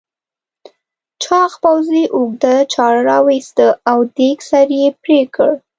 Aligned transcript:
چاغ 1.23 1.51
پوځي 1.63 2.03
اوږده 2.15 2.55
چاړه 2.73 3.01
راوایسته 3.09 3.65
او 3.91 3.99
دېگ 4.17 4.37
سر 4.49 4.67
یې 4.79 4.87
پرې 5.01 5.19
کړ. 5.35 5.51